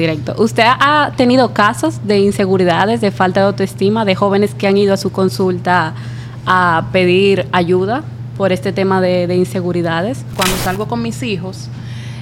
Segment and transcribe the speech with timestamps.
[0.00, 0.36] Directo.
[0.38, 4.94] ¿Usted ha tenido casos de inseguridades, de falta de autoestima, de jóvenes que han ido
[4.94, 5.92] a su consulta
[6.46, 8.04] a pedir ayuda
[8.36, 10.24] por este tema de, de inseguridades?
[10.36, 11.68] Cuando salgo con mis hijos,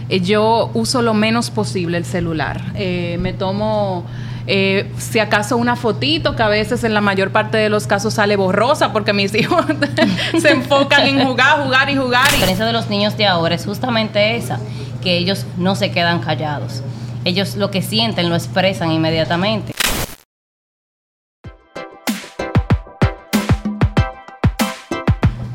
[0.09, 2.63] eh, yo uso lo menos posible el celular.
[2.77, 4.07] Eh, me tomo,
[4.47, 8.15] eh, si acaso, una fotito que a veces en la mayor parte de los casos
[8.15, 9.67] sale borrosa porque mis hijos
[10.41, 12.25] se enfocan en jugar, jugar y jugar.
[12.25, 14.61] La diferencia de los niños de ahora es justamente esa,
[15.03, 16.83] que ellos no se quedan callados.
[17.27, 19.73] Ellos lo que sienten lo expresan inmediatamente.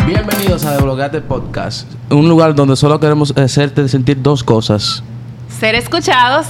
[0.05, 5.02] Bienvenidos a Desbloqueate Podcast, un lugar donde solo queremos hacerte sentir dos cosas
[5.47, 6.45] Ser escuchados.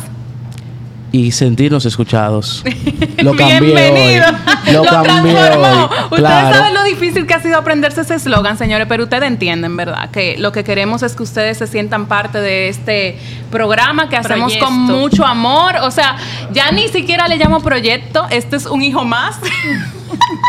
[1.11, 2.63] Y sentirnos escuchados.
[3.17, 4.25] Lo cambié Bienvenido.
[4.27, 4.73] hoy.
[4.73, 5.83] Lo, Lo cambié hoy.
[6.05, 6.57] Ustedes Claro.
[6.57, 10.09] saben lo difícil que ha sido aprenderse ese eslogan, señores, pero ustedes entienden, ¿verdad?
[10.11, 13.17] Que lo que queremos es que ustedes se sientan parte de este
[13.51, 15.75] programa que hacemos con mucho amor.
[15.83, 16.15] O sea,
[16.53, 19.35] ya ni siquiera le llamo proyecto, este es un hijo más.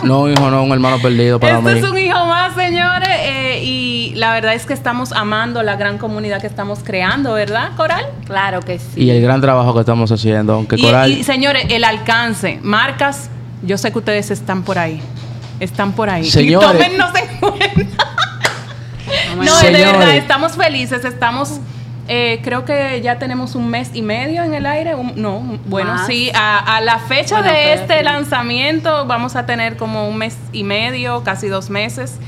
[0.05, 1.79] No, hijo, no, un hermano perdido para Este mí.
[1.79, 3.09] es un hijo más, señores.
[3.21, 7.71] eh, y la verdad es que estamos amando la gran comunidad que estamos creando, ¿verdad,
[7.77, 8.05] Coral?
[8.27, 9.03] Claro que sí.
[9.05, 11.11] Y el gran trabajo que estamos haciendo, aunque Y, Coral...
[11.11, 13.31] y, señores, el alcance, marcas,
[13.63, 15.01] yo sé que ustedes están por ahí.
[15.61, 16.25] Están por ahí.
[16.29, 16.69] Señores.
[16.69, 18.07] Y tómennos en cuenta.
[19.37, 21.61] no, de verdad, estamos felices, estamos...
[22.09, 24.95] eh, creo que ya tenemos un mes y medio en el aire.
[24.95, 26.07] un- no, bueno, Más.
[26.07, 26.31] sí.
[26.35, 28.05] A, a la fecha Bueno, de este sí.
[28.05, 32.19] lanzamiento vamos a tener como un mes y medio, casi dos meses.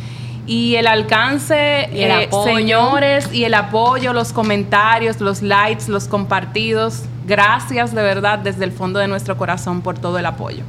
[0.46, 6.06] Y el alcance, Y el eh, señores, y el apoyo, los comentarios, los likes, los
[6.06, 7.04] compartidos.
[7.26, 10.62] Gracias de verdad desde el fondo de nuestro corazón por todo el apoyo.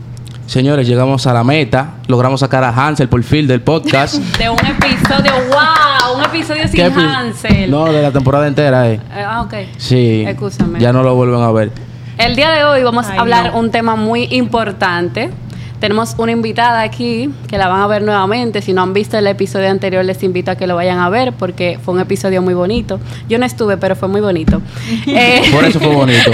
[0.48, 1.96] Señores, llegamos a la meta.
[2.08, 4.16] Logramos sacar a Hansel por fin del podcast.
[4.38, 7.72] De un episodio, wow, un episodio sin ¿Qué epi- Hansel.
[7.72, 9.00] No, de la temporada entera, eh.
[9.12, 9.54] Eh, ah, ok.
[9.78, 10.24] Sí.
[10.28, 10.80] Escúchame.
[10.80, 11.72] Ya no lo vuelven a ver.
[12.18, 13.60] El día de hoy vamos Ay, a hablar no.
[13.60, 15.32] un tema muy importante.
[15.80, 18.62] Tenemos una invitada aquí que la van a ver nuevamente.
[18.62, 21.34] Si no han visto el episodio anterior, les invito a que lo vayan a ver
[21.34, 23.00] porque fue un episodio muy bonito.
[23.28, 24.62] Yo no estuve, pero fue muy bonito.
[25.08, 26.32] Eh, Por eso fue bonito.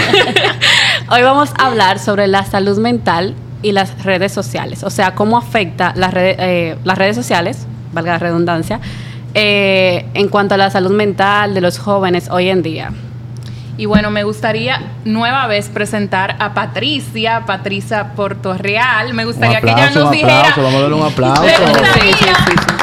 [1.10, 4.84] hoy vamos a hablar sobre la salud mental y las redes sociales.
[4.84, 8.80] O sea, cómo afecta las, redes- eh, las redes sociales, valga la redundancia,
[9.34, 12.92] eh, en cuanto a la salud mental de los jóvenes hoy en día.
[13.78, 19.14] Y bueno, me gustaría nueva vez presentar a Patricia, Patricia Portorreal.
[19.14, 20.40] Me Un gustaría que ella nos un dijera.
[20.40, 20.62] aplauso.
[20.64, 21.44] Vamos a darle un aplauso.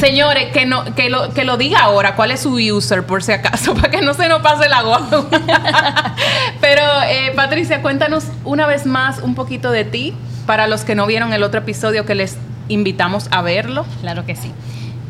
[0.00, 3.32] Señores, que, no, que, lo, que lo diga ahora, cuál es su user, por si
[3.32, 5.26] acaso, para que no se nos pase la guagua.
[6.62, 10.14] Pero, eh, Patricia, cuéntanos una vez más un poquito de ti,
[10.46, 12.38] para los que no vieron el otro episodio que les
[12.68, 13.84] invitamos a verlo.
[14.00, 14.50] Claro que sí.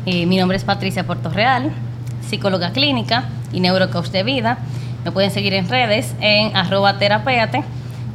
[0.05, 1.71] Eh, mi nombre es Patricia Portorreal,
[2.27, 4.57] psicóloga clínica y neurocoach de vida.
[5.05, 7.63] Me pueden seguir en redes en arroba terapéate,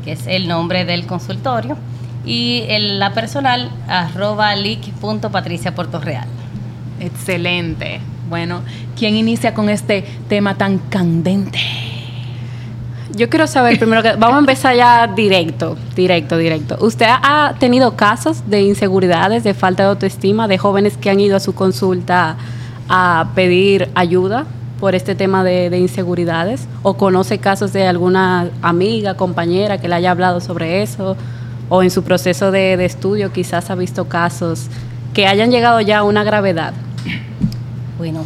[0.05, 1.79] que es el nombre del consultorio,
[2.27, 6.36] y en la personal arroba lic.patriciaportorreal.
[7.01, 8.01] Excelente.
[8.29, 8.62] Bueno,
[8.99, 11.59] ¿quién inicia con este tema tan candente?
[13.15, 16.77] Yo quiero saber primero que vamos a empezar ya directo, directo, directo.
[16.81, 21.37] ¿Usted ha tenido casos de inseguridades, de falta de autoestima, de jóvenes que han ido
[21.37, 22.37] a su consulta
[22.89, 24.47] a pedir ayuda
[24.81, 26.67] por este tema de, de inseguridades?
[26.83, 31.17] ¿O conoce casos de alguna amiga, compañera que le haya hablado sobre eso?
[31.69, 34.67] ¿O en su proceso de, de estudio quizás ha visto casos
[35.15, 36.75] que hayan llegado ya a una gravedad?
[37.99, 38.25] Bueno,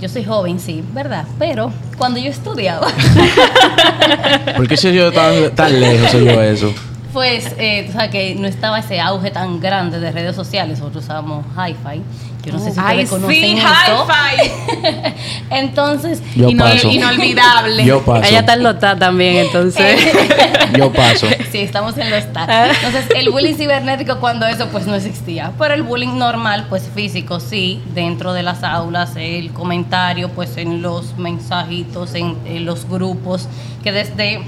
[0.00, 1.24] yo soy joven, sí, ¿verdad?
[1.38, 2.88] Pero cuando yo estudiaba,
[4.56, 6.74] ¿Por qué soy yo tan, tan lejos soy yo eso?
[7.12, 11.04] pues, eh, tú sabes que no estaba ese auge tan grande de redes sociales, nosotros
[11.04, 12.02] usábamos hi-fi.
[12.44, 15.14] Yo no sé si Ay, ustedes conocen sí, hi-fi.
[15.50, 16.88] Entonces, Yo Ino- paso.
[16.90, 17.84] Inolvidable.
[17.84, 18.28] Yo paso.
[18.28, 20.00] Ella está en Lota también, entonces.
[20.78, 21.26] Yo paso.
[21.52, 22.50] Sí, estamos en los TAC.
[22.76, 25.52] Entonces, el bullying cibernético cuando eso pues no existía.
[25.58, 30.82] Pero el bullying normal, pues físico, sí, dentro de las aulas, el comentario, pues en
[30.82, 33.48] los mensajitos, en, en los grupos,
[33.82, 34.40] que desde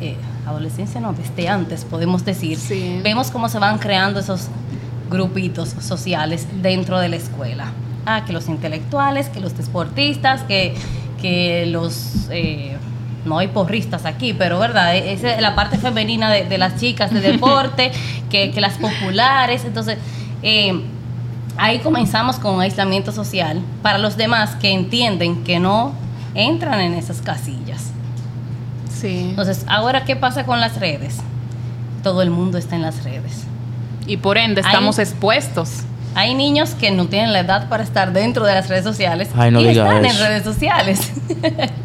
[0.00, 0.16] eh,
[0.46, 3.00] adolescencia, no, desde antes, podemos decir, Sí.
[3.02, 4.48] vemos cómo se van creando esos
[5.10, 7.72] grupitos sociales dentro de la escuela.
[8.06, 10.74] Ah, que los intelectuales, que los deportistas, que,
[11.20, 12.26] que los...
[12.30, 12.76] eh,
[13.24, 16.76] no hay porristas aquí, pero verdad, E- esa es la parte femenina de, de las
[16.76, 17.90] chicas de deporte,
[18.30, 19.64] que, que las populares.
[19.64, 19.98] Entonces,
[20.42, 20.80] eh,
[21.58, 25.92] ahí comenzamos con un aislamiento social para los demás que entienden que no
[26.34, 27.90] entran en esas casillas.
[28.88, 29.26] Sí.
[29.30, 31.18] Entonces, ahora, ¿qué pasa con las redes?
[32.02, 33.44] Todo el mundo está en las redes.
[34.08, 35.82] Y por ende Hay- estamos expuestos.
[36.14, 39.52] Hay niños que no tienen la edad para estar dentro de las redes sociales Ay,
[39.52, 40.16] no y están eso.
[40.16, 41.12] en redes sociales.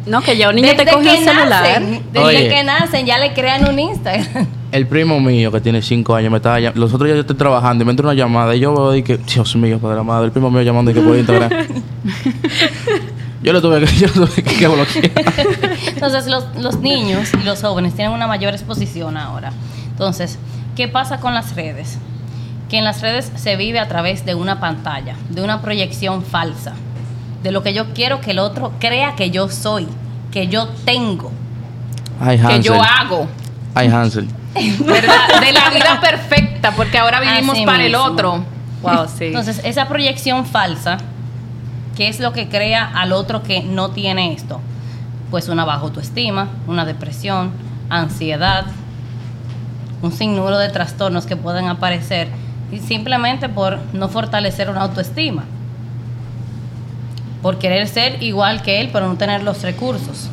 [0.06, 1.48] No, que ya un niño te coge el celular.
[1.80, 2.48] nacen, desde Oye.
[2.50, 4.46] que nacen ya le crean un Instagram.
[4.72, 6.80] El primo mío que tiene cinco años me estaba llamando.
[6.80, 9.02] Los otros días yo estoy trabajando y me entra una llamada y yo veo y
[9.02, 11.50] que, Dios mío, padre amado, el primo mío llamando y que por Instagram.
[13.42, 15.10] yo lo tuve que, yo lo tuve que bloquear.
[15.86, 19.52] Entonces los, los niños y los jóvenes tienen una mayor exposición ahora.
[19.90, 20.38] Entonces,
[20.76, 21.98] ¿qué pasa con las redes?
[22.74, 26.72] Que en las redes se vive a través de una pantalla, de una proyección falsa,
[27.44, 29.86] de lo que yo quiero que el otro crea que yo soy,
[30.32, 31.30] que yo tengo.
[32.18, 33.28] Ay, Que yo hago.
[33.76, 34.28] Ay, Hansel.
[34.80, 35.40] ¿verdad?
[35.40, 38.44] De la vida perfecta, porque ahora vivimos Así para el otro.
[38.82, 39.26] Wow, sí.
[39.26, 40.96] Entonces, esa proyección falsa,
[41.94, 44.60] ¿qué es lo que crea al otro que no tiene esto?
[45.30, 47.52] Pues una baja autoestima, una depresión,
[47.88, 48.64] ansiedad,
[50.02, 52.42] un sinnúmero de trastornos que pueden aparecer
[52.74, 55.44] y simplemente por no fortalecer una autoestima.
[57.42, 60.28] Por querer ser igual que él, pero no tener los recursos.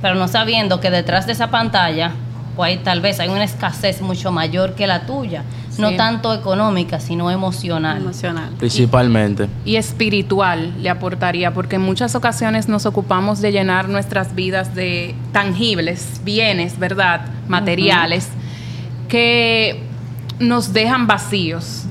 [0.00, 2.12] Pero no sabiendo que detrás de esa pantalla,
[2.56, 5.42] pues hay- tal vez hay una escasez mucho mayor que la tuya.
[5.78, 7.98] No tanto económica, sino emocional.
[7.98, 8.48] Emocional.
[8.58, 9.46] Principalmente.
[9.66, 15.14] y espiritual le aportaría, porque en muchas ocasiones nos ocupamos de llenar nuestras vidas de
[15.32, 17.26] tangibles, bienes, ¿verdad?
[17.46, 18.28] Materiales,
[19.10, 19.82] que
[20.38, 21.84] nos dejan vacíos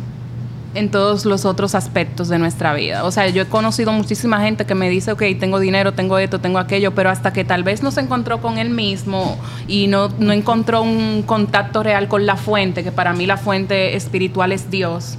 [0.76, 3.06] en todos los otros aspectos de nuestra vida.
[3.06, 6.40] O sea, yo he conocido muchísima gente que me dice, ok, tengo dinero, tengo esto,
[6.40, 9.38] tengo aquello, pero hasta que tal vez no se encontró con él mismo
[9.68, 13.96] y no, no encontró un contacto real con la fuente, que para mí la fuente
[13.96, 15.18] espiritual es Dios,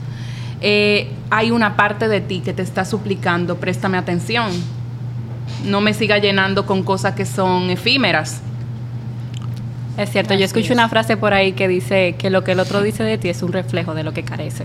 [0.60, 4.50] eh, hay una parte de ti que te está suplicando, préstame atención.
[5.64, 8.42] No me siga llenando con cosas que son efímeras.
[9.96, 10.70] Es cierto, yo escuché es.
[10.72, 13.42] una frase por ahí que dice que lo que el otro dice de ti es
[13.42, 14.64] un reflejo de lo que carece.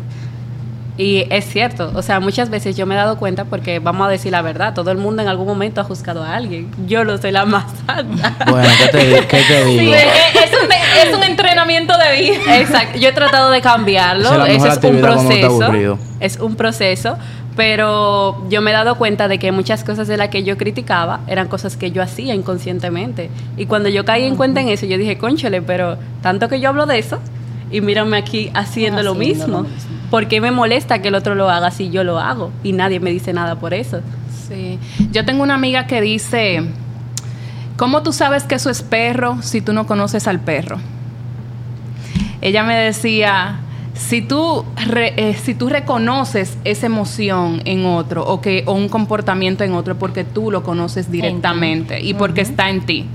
[0.98, 4.10] Y es cierto, o sea, muchas veces yo me he dado cuenta porque vamos a
[4.12, 6.70] decir la verdad, todo el mundo en algún momento ha juzgado a alguien.
[6.86, 8.36] Yo no soy la más santa.
[8.48, 9.94] Bueno, ¿qué te, qué te digo?
[9.94, 10.70] es, un,
[11.08, 12.60] es un entrenamiento de vida.
[12.60, 15.98] Exacto, yo he tratado de cambiarlo, eso es un proceso.
[16.20, 17.18] Es un proceso,
[17.62, 21.20] pero yo me he dado cuenta de que muchas cosas de las que yo criticaba
[21.28, 23.30] eran cosas que yo hacía inconscientemente.
[23.56, 26.70] Y cuando yo caí en cuenta en eso, yo dije, conchole, pero tanto que yo
[26.70, 27.20] hablo de eso
[27.70, 29.46] y mírame aquí haciendo, lo, mismo.
[29.46, 29.92] lo mismo.
[30.10, 32.52] ¿Por qué me molesta que el otro lo haga si yo lo hago?
[32.64, 34.02] Y nadie me dice nada por eso.
[34.48, 34.80] Sí.
[35.12, 36.64] Yo tengo una amiga que dice,
[37.78, 40.80] ¿cómo tú sabes que eso es perro si tú no conoces al perro?
[42.42, 43.60] Ella me decía,
[44.08, 48.90] si tú, re- eh, si tú reconoces esa emoción en otro o, que, o un
[48.90, 53.06] comportamiento en otro porque tú lo conoces directamente y porque está en ti.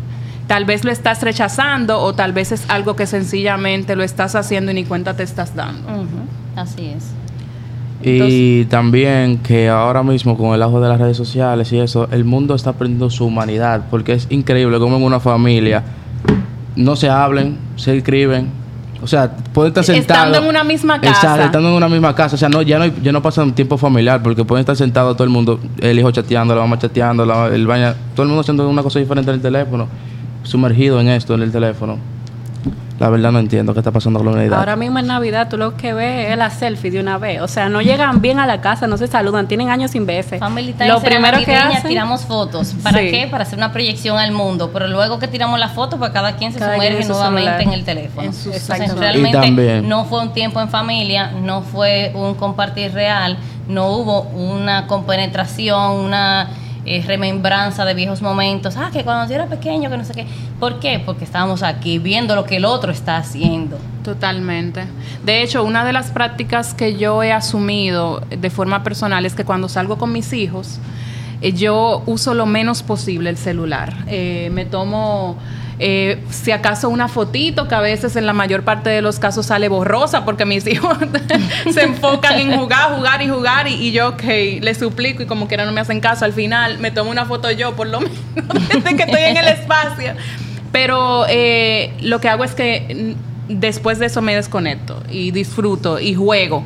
[0.47, 4.71] Tal vez lo estás rechazando o tal vez es algo que sencillamente lo estás haciendo
[4.71, 5.89] y ni cuenta te estás dando.
[6.55, 7.05] Así es.
[8.03, 12.25] Y también que ahora mismo con el auge de las redes sociales y eso, el
[12.25, 15.83] mundo está perdiendo su humanidad, porque es increíble cómo en una familia
[16.77, 18.49] no se hablen, se escriben,
[19.03, 20.27] o sea, pueden estar sentados.
[20.27, 21.45] Estando en una misma Exacto, casa.
[21.45, 24.23] estando en una misma casa, o sea, no, ya no, ya no pasan tiempo familiar,
[24.23, 27.67] porque pueden estar sentados todo el mundo, el hijo chateando, la mamá chateando, la- el
[27.67, 29.87] baño, todo el mundo haciendo una cosa diferente en el teléfono,
[30.43, 31.99] sumergido en esto, en el teléfono.
[32.99, 34.59] La verdad no entiendo qué está pasando con la humanidad.
[34.59, 37.43] Ahora mismo en Navidad tú lo que ves es la selfie de una vez.
[37.43, 40.39] O sea, no llegan bien a la casa, no se saludan, tienen años sin verse.
[40.39, 42.75] Family Time Lo primero que hacen, tiramos fotos.
[42.83, 43.11] ¿Para Sí.
[43.11, 43.27] qué?
[43.31, 44.71] Para hacer una proyección al mundo.
[44.73, 47.51] Pero luego que tiramos la foto, pues cada quien se Cada sumerge en su nuevamente
[47.51, 47.63] celular.
[47.63, 48.27] en el teléfono.
[48.29, 48.99] En su Entonces, celular.
[49.01, 53.37] realmente también- no fue un tiempo en familia, no fue un compartir real,
[53.69, 56.49] no hubo una compenetración, una
[56.87, 58.77] eh, remembranza de viejos momentos.
[58.77, 60.27] Ah, que cuando yo era pequeño, que no sé qué.
[60.61, 61.03] ¿Por qué?
[61.05, 63.77] Porque estábamos aquí viendo lo que el otro está haciendo.
[64.05, 64.85] Totalmente.
[65.25, 69.45] De hecho, una de las prácticas que yo he asumido de forma personal es que
[69.45, 70.79] cuando salgo con mis hijos,
[71.43, 73.93] eh, yo uso lo menos posible el celular.
[74.07, 75.37] Eh, me tomo,
[75.79, 79.47] eh, si acaso, una fotito que a veces en la mayor parte de los casos
[79.47, 80.97] sale borrosa porque mis hijos
[81.73, 84.23] se enfocan en jugar, jugar y jugar y, yo, ok,
[84.61, 86.25] les suplico y como quiera no me hacen caso.
[86.25, 89.49] Al final me tomo una foto yo, por lo menos, desde que estoy en el
[89.49, 90.15] espacio.
[90.73, 93.15] Pero eh, lo que hago es que
[93.49, 96.65] mm, después de eso me desconecto y disfruto y juego.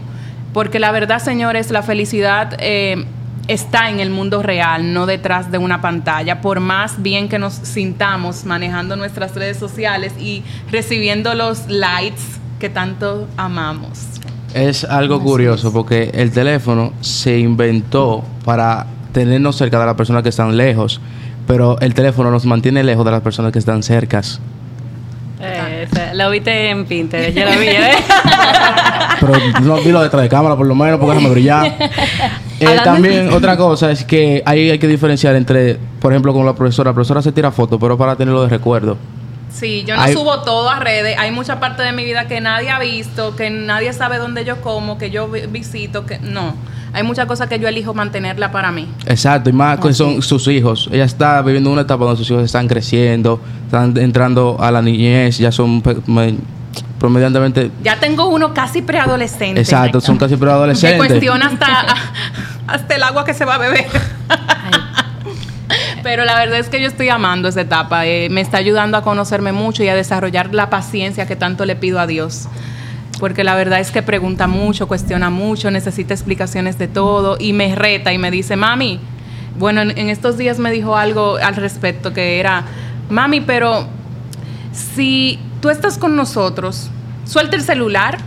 [0.52, 3.04] Porque la verdad, señores, la felicidad eh,
[3.52, 6.40] está en el mundo real, no detrás de una pantalla.
[6.40, 12.22] Por más bien que nos sintamos manejando nuestras redes sociales y recibiendo los likes
[12.60, 14.06] que tanto amamos.
[14.54, 20.28] Es algo curioso porque el teléfono se inventó para tenernos cerca de las personas que
[20.28, 21.00] están lejos,
[21.48, 24.40] pero el teléfono nos mantiene lejos de las personas que están cercas.
[25.40, 27.92] Eh, lo viste en Pinterest, yo lo vi, ¿eh?
[29.20, 31.74] Pero no dilo detrás de cámara, por lo menos, porque déjame brillar.
[32.60, 36.54] Eh, también, otra cosa es que ahí hay que diferenciar entre, por ejemplo, con la
[36.54, 36.90] profesora.
[36.90, 38.96] La profesora se tira fotos, pero para tenerlo de recuerdo.
[39.52, 41.16] Sí, yo no Hay- subo todo a redes.
[41.18, 44.60] Hay mucha parte de mi vida que nadie ha visto, que nadie sabe dónde yo
[44.60, 46.54] como, que yo vi- visito, que no.
[46.92, 48.86] Hay muchas cosas que yo elijo mantenerla para mí.
[49.06, 50.88] Exacto, y más que son sus hijos.
[50.92, 55.38] Ella está viviendo una etapa donde sus hijos están creciendo, están entrando a la niñez,
[55.38, 55.82] ya son
[56.98, 57.70] promediantemente.
[57.82, 59.60] Ya tengo uno casi preadolescente.
[59.60, 60.98] Exacto, son casi preadolescentes.
[60.98, 61.86] cuestiona hasta,
[62.66, 63.86] hasta el agua que se va a beber.
[66.02, 68.06] Pero la verdad es que yo estoy amando esa etapa.
[68.06, 71.76] eh, me está ayudando a conocerme mucho y a desarrollar la paciencia que tanto le
[71.76, 72.48] pido a Dios.
[73.18, 77.74] Porque la verdad es que pregunta mucho, cuestiona mucho, necesita explicaciones de todo y me
[77.74, 78.98] reta y me dice, mami,
[79.58, 82.64] bueno, en, en estos días me dijo algo al respecto que era,
[83.10, 83.86] mami, pero
[84.72, 86.88] si tú estás con nosotros,
[87.24, 88.18] suelta el celular.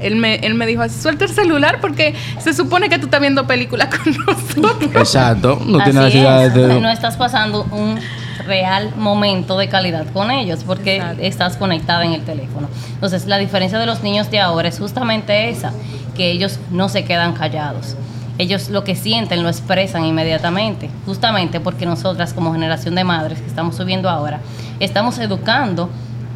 [0.00, 3.20] Él me, él me dijo así, suelta el celular porque se supone que tú estás
[3.20, 4.90] viendo películas con nosotros.
[4.94, 6.80] Exacto, no tiene Así necesidad es, de.
[6.80, 7.98] no estás pasando un
[8.44, 11.22] real momento de calidad con ellos porque Exacto.
[11.22, 12.68] estás conectada en el teléfono.
[12.92, 15.72] Entonces, la diferencia de los niños de ahora es justamente esa,
[16.16, 17.96] que ellos no se quedan callados.
[18.36, 23.46] Ellos lo que sienten lo expresan inmediatamente, justamente porque nosotras como generación de madres que
[23.46, 24.40] estamos subiendo ahora,
[24.80, 25.88] estamos educando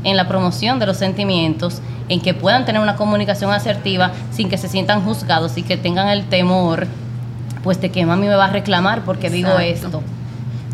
[0.04, 4.58] en la promoción de los sentimientos, en que puedan tener una comunicación asertiva sin que
[4.58, 6.86] se sientan juzgados y que tengan el temor
[7.62, 10.02] pues de que mami me va a reclamar porque digo esto.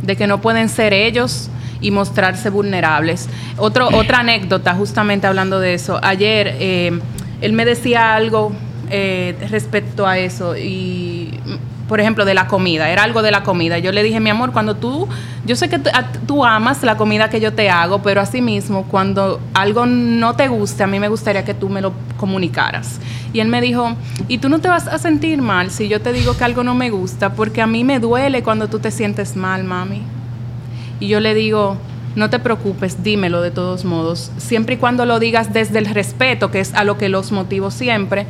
[0.02, 1.48] de que no pueden ser ellos
[1.80, 3.28] y mostrarse vulnerables.
[3.56, 5.98] Otro, otra anécdota, justamente hablando de eso.
[6.02, 6.98] Ayer eh,
[7.40, 8.52] él me decía algo
[8.90, 11.23] eh, respecto a eso y,
[11.88, 12.90] por ejemplo, de la comida.
[12.90, 13.78] Era algo de la comida.
[13.78, 15.08] Yo le dije, mi amor, cuando tú,
[15.44, 15.78] yo sé que
[16.26, 20.82] tú, amas la comida que yo te hago, pero asimismo, cuando algo no te guste,
[20.82, 23.00] a mí me gustaría que tú me lo comunicaras.
[23.32, 23.96] Y él me dijo,
[24.28, 26.74] y tú no te vas a sentir mal si yo te digo que algo no
[26.74, 30.02] me gusta, porque a mí me duele cuando tú te sientes mal, mami.
[31.00, 31.76] Y yo le digo,
[32.16, 36.50] no te preocupes, dímelo de todos modos, siempre y cuando lo digas desde el respeto,
[36.50, 38.26] que es a lo que los motivo siempre,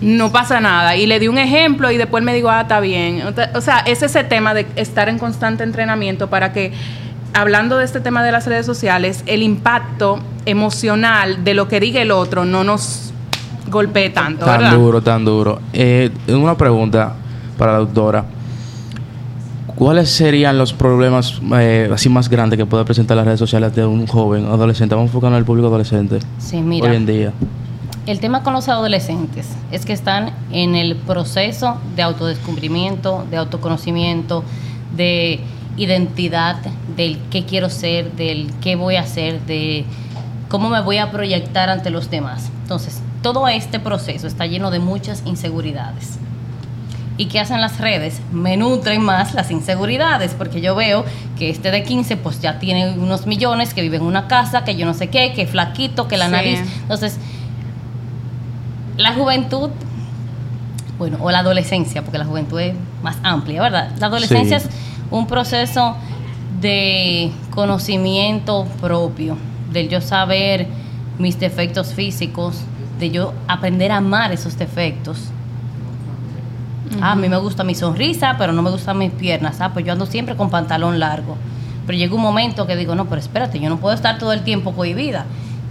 [0.00, 0.96] no pasa nada.
[0.96, 3.22] Y le di un ejemplo y después me digo, ah, está bien.
[3.54, 6.72] O sea, es ese tema de estar en constante entrenamiento para que,
[7.34, 12.00] hablando de este tema de las redes sociales, el impacto emocional de lo que diga
[12.02, 13.12] el otro no nos
[13.68, 14.76] golpee tanto, Tan ¿verdad?
[14.76, 15.60] duro, tan duro.
[15.72, 17.14] Eh, una pregunta
[17.58, 18.24] para la doctora.
[19.74, 23.84] ¿Cuáles serían los problemas eh, así más grandes que puede presentar las redes sociales de
[23.84, 24.94] un joven adolescente?
[24.94, 26.88] Vamos enfocando en el público adolescente Sí, mira.
[26.88, 27.32] hoy en día.
[28.06, 34.44] El tema con los adolescentes es que están en el proceso de autodescubrimiento, de autoconocimiento,
[34.96, 35.40] de
[35.76, 36.56] identidad,
[36.96, 39.84] del qué quiero ser, del qué voy a hacer, de
[40.48, 42.50] cómo me voy a proyectar ante los demás.
[42.62, 46.18] Entonces, todo este proceso está lleno de muchas inseguridades.
[47.18, 48.20] ¿Y qué hacen las redes?
[48.30, 51.04] Me nutren más las inseguridades, porque yo veo
[51.36, 54.76] que este de 15 pues ya tiene unos millones, que vive en una casa, que
[54.76, 56.32] yo no sé qué, que flaquito, que la Sí.
[56.32, 56.60] nariz.
[56.82, 57.16] Entonces,
[58.96, 59.70] la juventud,
[60.98, 63.90] bueno, o la adolescencia, porque la juventud es más amplia, ¿verdad?
[63.98, 64.68] La adolescencia Sí.
[64.68, 64.74] es
[65.10, 65.96] un proceso
[66.60, 69.36] de conocimiento propio,
[69.72, 70.66] del yo saber
[71.18, 72.56] mis defectos físicos,
[72.98, 75.18] de yo aprender a amar esos defectos.
[77.02, 79.60] Ah, a mí me gusta mi sonrisa, pero no me gustan mis piernas.
[79.60, 81.36] Ah, pues yo ando siempre con pantalón largo.
[81.84, 84.42] Pero llega un momento que digo, no, pero espérate, yo no puedo estar todo el
[84.42, 85.26] tiempo cohibida.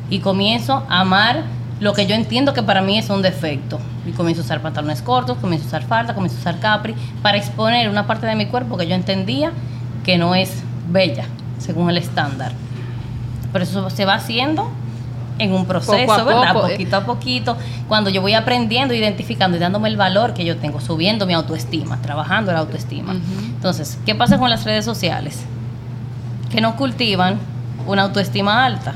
[0.10, 1.44] Y comienzo a amar
[1.79, 3.79] lo que yo entiendo que para mí es un defecto.
[4.05, 7.38] Y comienzo a usar pantalones cortos, comienzo a usar falda, comienzo a usar capri, para
[7.38, 9.51] exponer una parte de mi cuerpo que yo entendía
[10.03, 11.25] que no es bella,
[11.58, 12.51] según el estándar.
[13.51, 14.70] Pero eso se va haciendo
[15.38, 16.53] en un proceso, Poco ¿verdad?
[16.53, 16.72] poco, eh.
[16.72, 20.79] Poquito a poquito, cuando yo voy aprendiendo, identificando y dándome el valor que yo tengo,
[20.79, 23.13] subiendo mi autoestima, trabajando la autoestima.
[23.13, 25.44] Entonces, ¿qué pasa con las redes sociales?
[26.50, 27.38] Que no cultivan
[27.88, 28.94] una autoestima alta,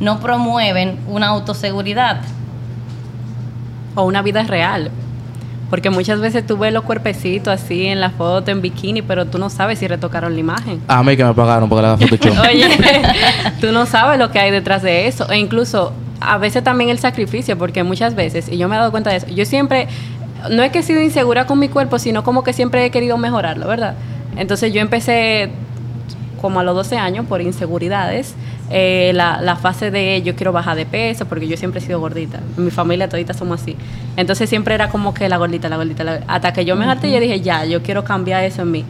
[0.00, 2.20] no promueven una autoseguridad.
[3.94, 4.90] O una vida real.
[5.70, 9.38] Porque muchas veces tú ves los cuerpecitos así en la foto, en bikini, pero tú
[9.38, 10.80] no sabes si retocaron la imagen.
[10.88, 12.46] A mí que me pagaron porque le da Photoshop.
[12.48, 12.68] Oye,
[13.60, 15.30] tú no sabes lo que hay detrás de eso.
[15.30, 18.90] E incluso a veces también el sacrificio, porque muchas veces, y yo me he dado
[18.90, 19.88] cuenta de eso, yo siempre,
[20.50, 23.16] no es que he sido insegura con mi cuerpo, sino como que siempre he querido
[23.16, 23.94] mejorarlo, ¿verdad?
[24.36, 25.50] Entonces yo empecé
[26.40, 28.34] como a los 12 años por inseguridades,
[28.70, 32.00] eh, la, la fase de yo quiero bajar de peso, porque yo siempre he sido
[32.00, 32.40] gordita.
[32.56, 33.76] En mi familia toditas somos así.
[34.16, 37.08] Entonces siempre era como que la gordita, la gordita, la- hasta que yo me harté
[37.08, 38.84] y yo dije, ya, yo quiero cambiar eso en mí.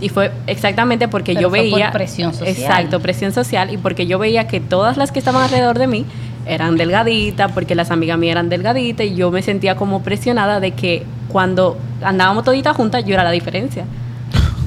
[0.00, 1.90] Y fue exactamente porque Pero yo fue por veía...
[1.90, 2.54] presión social.
[2.56, 3.72] Exacto, presión social.
[3.72, 6.04] Y porque yo veía que todas las que estaban alrededor de mí
[6.46, 10.72] eran delgaditas, porque las amigas mías eran delgaditas, y yo me sentía como presionada de
[10.72, 13.84] que cuando andábamos toditas juntas, yo era la diferencia.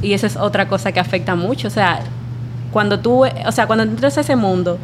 [0.01, 1.67] Y esa es otra cosa que afecta mucho.
[1.67, 2.01] O sea,
[2.71, 4.77] cuando tú, o sea, cuando entras a ese mundo,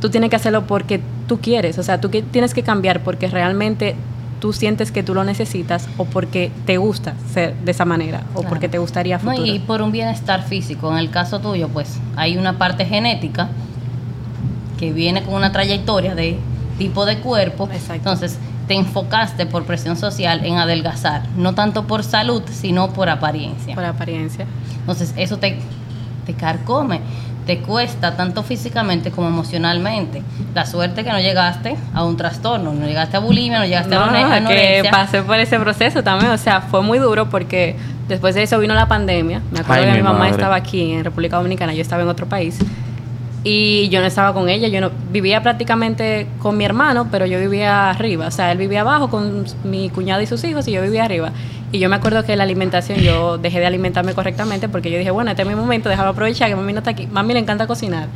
[0.00, 1.78] tú tienes que hacerlo porque tú quieres.
[1.78, 3.96] O sea, tú que tienes que cambiar porque realmente
[4.40, 8.40] tú sientes que tú lo necesitas o porque te gusta ser de esa manera o
[8.40, 8.48] Claro.
[8.50, 9.46] porque te gustaría No, futuro.
[9.46, 10.92] y por un bienestar físico.
[10.92, 13.48] En el caso tuyo, pues hay una parte genética
[14.78, 16.38] que viene con una trayectoria de
[16.78, 17.64] tipo de cuerpo.
[17.72, 17.94] Exacto.
[17.94, 18.38] Entonces,
[18.68, 23.74] te enfocaste por presión social en adelgazar, no tanto por salud, sino por apariencia.
[23.74, 24.46] por apariencia.
[24.80, 25.58] Entonces, eso te,
[26.28, 27.00] te carcome,
[27.46, 30.22] te cuesta tanto físicamente como emocionalmente.
[30.54, 34.02] La suerte que no llegaste a un trastorno, no llegaste a bulimia, no llegaste No,
[34.02, 34.90] a una no, que anorexia.
[34.90, 37.74] pasé por ese proceso también, o sea, fue muy duro porque
[38.08, 39.40] después de eso vino la pandemia.
[39.50, 40.32] Me acuerdo Ay, que mi mi mamá madre.
[40.32, 42.58] estaba aquí en República Dominicana, yo estaba en otro país.
[43.44, 47.38] Y yo no estaba con ella, yo no vivía prácticamente con mi hermano, pero yo
[47.38, 50.82] vivía arriba, o sea, él vivía abajo con mi cuñado y sus hijos y yo
[50.82, 51.30] vivía arriba.
[51.70, 55.10] Y yo me acuerdo que la alimentación, yo dejé de alimentarme correctamente porque yo dije,
[55.10, 57.06] bueno, este es mi momento, déjame aprovechar que mami no está aquí.
[57.06, 58.06] Mami le encanta cocinar.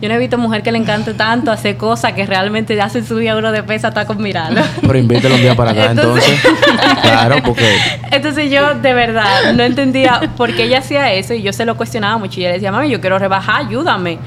[0.00, 3.30] Yo no he visto mujer que le encante tanto hacer cosas que realmente hacen subir
[3.30, 4.60] a uno de peso hasta con mirarlo.
[4.80, 6.98] Pero invítelo un día para acá, Entonces- entonces.
[7.02, 7.76] claro, porque.
[8.12, 11.76] Entonces yo de verdad no entendía por qué ella hacía eso y yo se lo
[11.76, 14.18] cuestionaba mucho y le decía, mami, yo quiero rebajar, ayúdame.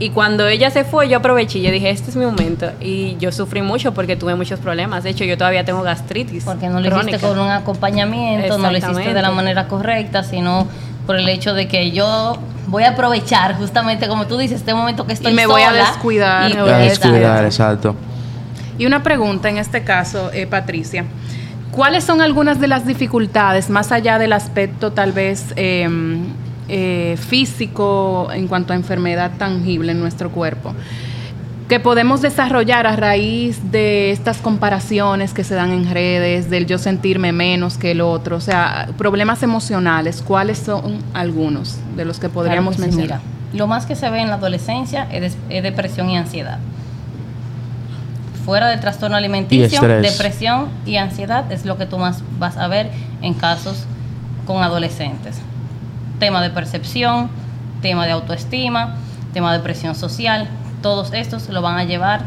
[0.00, 2.70] Y cuando ella se fue, yo aproveché y yo dije, este es mi momento.
[2.80, 5.02] Y yo sufrí mucho porque tuve muchos problemas.
[5.02, 6.44] De hecho, yo todavía tengo gastritis.
[6.44, 7.16] Porque no lo crónica.
[7.16, 10.68] hiciste con un acompañamiento, no lo hiciste de la manera correcta, sino
[11.06, 12.38] por el hecho de que yo
[12.68, 15.86] voy a aprovechar justamente como tú dices, este momento que estoy me voy a sola
[15.86, 16.50] descuidar.
[16.50, 17.96] y Me voy a a descuidar, exacto.
[18.76, 21.04] Y una pregunta en este caso, eh, Patricia.
[21.72, 25.88] ¿Cuáles son algunas de las dificultades, más allá del aspecto tal vez eh,
[26.68, 30.74] eh, físico en cuanto a enfermedad tangible en nuestro cuerpo,
[31.68, 36.78] que podemos desarrollar a raíz de estas comparaciones que se dan en redes, del yo
[36.78, 38.36] sentirme menos que el otro?
[38.36, 43.22] O sea, problemas emocionales, ¿cuáles son algunos de los que podríamos Claro que sí, mencionar?
[43.22, 46.58] mira, lo más que se ve en la adolescencia es, depresión y ansiedad.
[48.44, 52.90] Fuera del trastorno alimenticio, depresión y ansiedad es lo que tú más vas a ver
[53.20, 53.84] en casos
[54.46, 55.38] con adolescentes.
[56.18, 57.28] Tema de percepción,
[57.82, 58.96] tema de autoestima,
[59.32, 60.48] tema de presión social,
[60.82, 62.22] todos estos lo van a llevar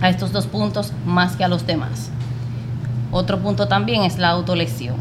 [0.00, 2.10] a estos dos puntos más que a los demás.
[3.10, 4.96] Otro punto también es la autolesión.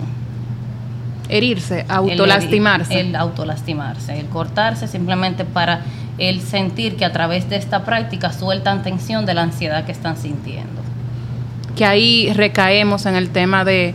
[1.29, 2.99] Herirse, El- autolastimarse.
[3.01, 5.81] El, autolastimarse, el cortarse simplemente para
[6.17, 10.17] el sentir que a través de esta práctica sueltan tensión de la ansiedad que están
[10.17, 10.81] sintiendo.
[11.75, 13.93] que ahí recaemos en el tema de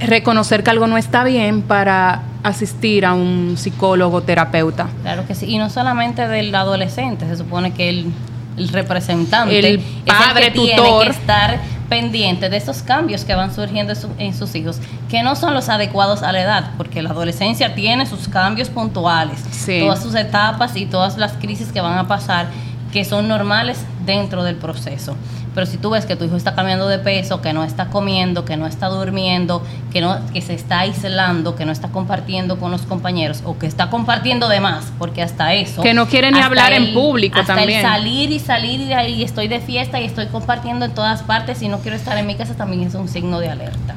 [0.00, 4.88] reconocer que algo no está bien para asistir a un psicólogo terapeuta.
[5.02, 8.12] Claro que sí, y no solamente del adolescente, se supone que el,
[8.56, 11.04] el representante El es padre, el que tiene tutor.
[11.04, 15.22] que estar pendiente de esos cambios que van surgiendo en, su- en sus hijos, que
[15.24, 19.80] no son los adecuados a la edad, porque la adolescencia tiene sus cambios puntuales, Sí.
[19.80, 22.46] todas sus etapas y todas las crisis que van a pasar,
[22.92, 25.16] que son normales dentro del proceso.
[25.54, 28.44] Pero si tú ves que tu hijo está cambiando de peso, que no está comiendo,
[28.44, 32.70] que no está durmiendo, que no que se está aislando, que no está compartiendo con
[32.70, 36.40] los compañeros o que está compartiendo de más, porque hasta eso Que no quiere ni
[36.40, 37.80] hablar en público hasta también.
[37.80, 41.22] el salir y salir y de ahí estoy de fiesta y estoy compartiendo en todas
[41.22, 43.96] partes y no quiero estar en mi casa también es un signo de alerta.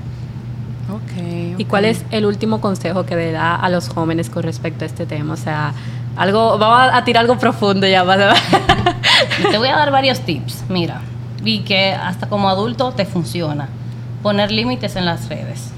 [0.91, 1.57] Ok.
[1.57, 4.87] ¿Y cuál es el último consejo que le da a los jóvenes con respecto a
[4.87, 5.33] este tema?
[5.33, 5.73] O sea,
[6.15, 8.03] algo, vamos a tirar algo profundo ya.
[9.39, 11.01] Y te voy a dar varios tips, mira,
[11.43, 13.69] y que hasta como adulto te funciona.
[14.21, 15.71] Poner límites en las redes.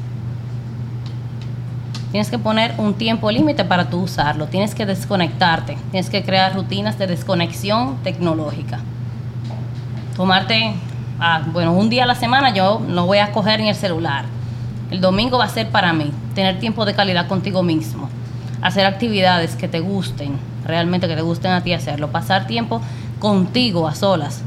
[2.12, 4.47] Tienes que poner un tiempo límite para tú usarlo.
[4.47, 5.78] Tienes que desconectarte.
[5.91, 8.80] Tienes que crear rutinas de desconexión tecnológica.
[10.15, 10.75] Tomarte,
[11.19, 14.25] ah, bueno, un día a la semana yo no voy a coger ni el celular.
[14.91, 16.12] El domingo va a ser para mí.
[16.36, 18.08] Tener tiempo de calidad contigo mismo.
[18.62, 22.12] Hacer actividades que te gusten, realmente que te gusten a ti hacerlo.
[22.12, 22.80] Pasar tiempo
[23.19, 24.41] contigo a solas.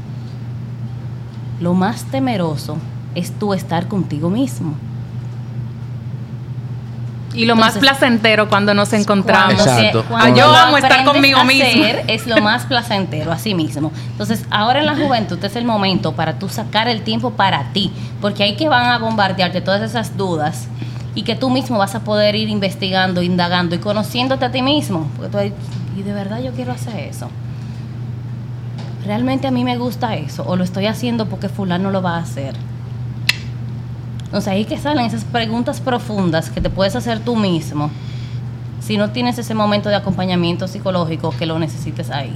[1.59, 2.77] Lo más temeroso
[3.15, 4.75] es tú estar contigo mismo.
[7.33, 9.53] Y lo más placentero cuando nos encontramos.
[9.53, 10.05] Cuando se- Exacto.
[10.09, 11.83] cuando yo amo estar conmigo mismo.
[12.07, 13.91] es lo más placentero, así mismo.
[14.11, 17.91] Entonces, ahora en la juventud es el momento para tú sacar el tiempo para ti,
[18.19, 20.67] porque ahí que van a bombardearte todas esas dudas
[21.13, 25.07] y que tú mismo vas a poder ir investigando, indagando y conociéndote a ti mismo.
[25.17, 27.29] Porque tú y de verdad yo quiero hacer eso.
[29.05, 32.19] Realmente a mí me gusta eso, o lo estoy haciendo porque fulano lo va a
[32.19, 32.55] hacer.
[34.25, 37.89] Entonces ahí que salen esas preguntas profundas que te puedes hacer tú mismo
[38.79, 42.35] si no tienes ese momento de acompañamiento psicológico que lo necesites ahí.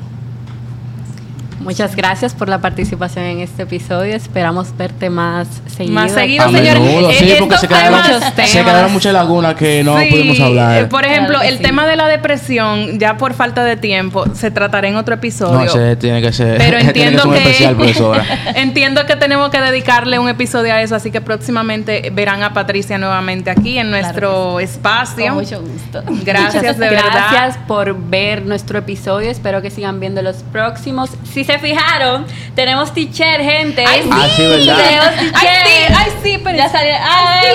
[1.63, 4.15] Muchas gracias por la participación en este episodio.
[4.15, 5.93] Esperamos verte más seguido.
[5.95, 6.81] Más seguido, A señores.
[6.81, 8.01] menudo, Eh, sí, porque se quedaron,
[8.45, 10.83] se quedaron muchas lagunas que no Sí, pudimos hablar.
[10.83, 11.63] eh, Por ejemplo, Claro el sí.
[11.63, 15.53] tema de la depresión, ya por falta de tiempo, se tratará en otro episodio.
[15.53, 18.25] no, ese tiene que ser, Pero entiendo ser un que, especial, profesora.
[18.55, 22.97] entiendo que tenemos que dedicarle un episodio a eso, así que próximamente verán a Patricia
[22.97, 25.27] nuevamente aquí en nuestro espacio.
[25.27, 26.03] Con mucho gusto.
[26.25, 27.03] Gracias Muchas de verdad.
[27.31, 29.29] gracias por ver nuestro episodio.
[29.31, 31.09] Espero que sigan viendo los próximos.
[31.31, 33.83] Si se fijaron, tenemos teacher, gente.
[33.85, 34.09] Ay, sí.
[34.11, 34.77] Ah, sí, ¿verdad?
[34.77, 35.65] Tenemos Ay, teacher.
[35.65, 36.93] sí, ay, sí, pero Ya salió.
[37.01, 37.45] Ay,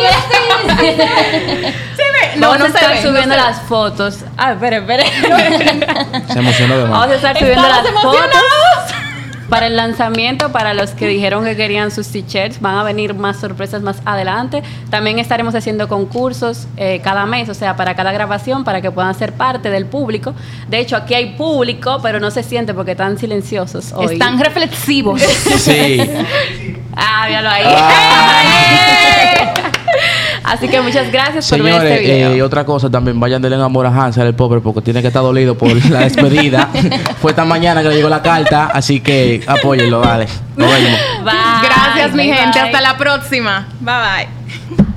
[0.76, 2.30] se ve.
[2.36, 3.46] Vamos a se estar ve, no subiendo se ve.
[3.46, 4.18] las fotos.
[4.36, 5.04] Ah, espere, espere.
[6.32, 8.30] Se emocionó de Vamos a estar subiendo las fotos.
[9.48, 13.38] Para el lanzamiento, para los que dijeron que querían sus t-shirts, van a venir más
[13.38, 14.62] sorpresas más adelante.
[14.90, 19.14] También estaremos haciendo concursos eh, cada mes, o sea, para cada grabación, para que puedan
[19.14, 20.34] ser parte del público.
[20.68, 24.12] De hecho, aquí hay público, pero no se siente porque están silenciosos hoy.
[24.14, 25.20] Están reflexivos.
[25.22, 25.98] Sí.
[27.00, 27.64] Ah, míralo ahí.
[27.64, 29.38] Ah.
[30.52, 32.32] Así que muchas gracias por ver Señores, este video.
[32.32, 35.08] eh, y otra cosa también, vayan de amor a Hansel, el pobre, porque tiene que
[35.08, 36.68] estar dolido por la despedida.
[37.20, 40.26] Fue esta mañana que le llegó la carta, así que apóyenlo, vale.
[40.56, 41.00] Nos vemos.
[41.24, 41.34] Bye.
[41.62, 42.58] Gracias, mi Bye, gente.
[42.58, 42.66] bye.
[42.68, 43.68] Hasta la próxima.
[43.80, 43.94] Bye
[44.76, 44.87] bye.